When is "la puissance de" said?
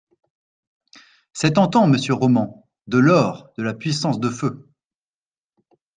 3.61-4.29